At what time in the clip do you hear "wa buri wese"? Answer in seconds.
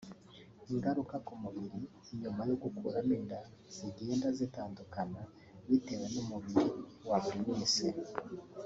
7.09-7.85